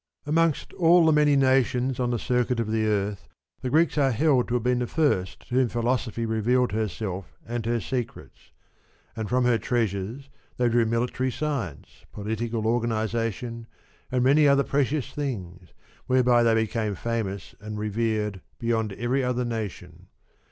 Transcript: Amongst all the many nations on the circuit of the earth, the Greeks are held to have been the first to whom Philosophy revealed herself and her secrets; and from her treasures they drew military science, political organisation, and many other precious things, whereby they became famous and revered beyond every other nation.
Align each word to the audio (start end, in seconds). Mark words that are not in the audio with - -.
Amongst 0.25 0.73
all 0.73 1.05
the 1.05 1.11
many 1.11 1.35
nations 1.35 1.99
on 1.99 2.09
the 2.09 2.17
circuit 2.17 2.59
of 2.59 2.71
the 2.71 2.87
earth, 2.87 3.27
the 3.61 3.69
Greeks 3.69 3.99
are 3.99 4.09
held 4.09 4.47
to 4.47 4.55
have 4.55 4.63
been 4.63 4.79
the 4.79 4.87
first 4.87 5.47
to 5.49 5.53
whom 5.53 5.67
Philosophy 5.69 6.25
revealed 6.25 6.71
herself 6.71 7.37
and 7.45 7.67
her 7.67 7.79
secrets; 7.79 8.51
and 9.15 9.29
from 9.29 9.45
her 9.45 9.59
treasures 9.59 10.31
they 10.57 10.69
drew 10.69 10.87
military 10.87 11.29
science, 11.29 12.03
political 12.11 12.65
organisation, 12.65 13.67
and 14.11 14.23
many 14.23 14.47
other 14.47 14.63
precious 14.63 15.13
things, 15.13 15.69
whereby 16.07 16.41
they 16.41 16.55
became 16.55 16.95
famous 16.95 17.53
and 17.61 17.77
revered 17.77 18.41
beyond 18.57 18.93
every 18.93 19.23
other 19.23 19.45
nation. 19.45 20.07